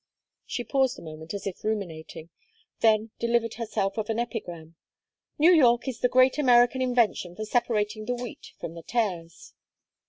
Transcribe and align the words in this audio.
She 0.47 0.63
paused 0.63 0.97
a 0.97 1.03
moment 1.03 1.31
as 1.35 1.45
if 1.45 1.63
ruminating, 1.63 2.31
then 2.79 3.11
delivered 3.19 3.53
herself 3.53 3.99
of 3.99 4.09
an 4.09 4.17
epigram: 4.17 4.75
"New 5.37 5.53
York 5.53 5.87
is 5.87 5.99
the 5.99 6.09
great 6.09 6.39
American 6.39 6.81
invention 6.81 7.35
for 7.35 7.45
separating 7.45 8.05
the 8.05 8.15
wheat 8.15 8.53
from 8.59 8.73
the 8.73 8.81
tares." 8.81 9.53